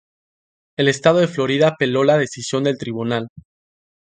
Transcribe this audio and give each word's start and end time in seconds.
El 0.79 0.87
estado 0.87 1.19
de 1.19 1.27
Florida 1.27 1.67
apeló 1.67 2.03
la 2.03 2.17
decisión 2.17 2.63
del 2.63 2.79
tribunal. 2.79 3.27